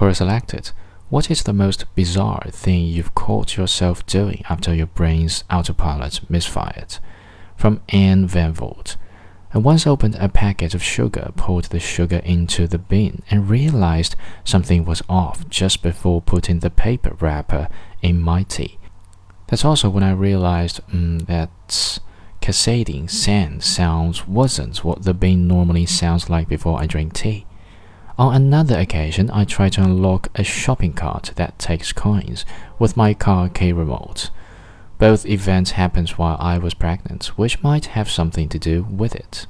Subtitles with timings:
[0.00, 0.70] Query selected.
[1.10, 6.96] What is the most bizarre thing you've caught yourself doing after your brain's autopilot misfired?
[7.54, 8.96] From Anne Van Voort.
[9.52, 14.16] I once opened a packet of sugar, poured the sugar into the bin, and realized
[14.42, 17.68] something was off just before putting the paper wrapper
[18.00, 18.78] in my tea.
[19.48, 21.98] That's also when I realized mm, that
[22.40, 27.44] cascading sand sounds wasn't what the bin normally sounds like before I drink tea.
[28.20, 32.44] On another occasion, I tried to unlock a shopping cart that takes coins
[32.78, 34.28] with my car key remote.
[34.98, 39.46] Both events happened while I was pregnant, which might have something to do with it.